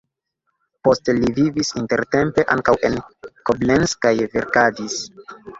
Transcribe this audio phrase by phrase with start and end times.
[0.87, 2.97] Poste li vivis intertempe ankaŭ en
[3.51, 5.01] Koblenz kaj verkadis.